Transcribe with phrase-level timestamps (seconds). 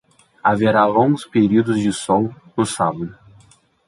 [0.43, 3.15] Haverá longos períodos de sol no sábado.